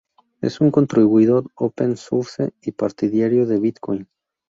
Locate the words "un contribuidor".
0.61-1.51